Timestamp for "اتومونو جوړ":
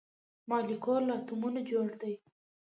1.19-1.87